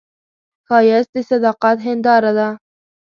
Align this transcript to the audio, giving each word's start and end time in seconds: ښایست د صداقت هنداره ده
ښایست 0.67 1.09
د 1.15 1.17
صداقت 1.29 1.77
هنداره 1.87 2.31
ده 2.37 2.49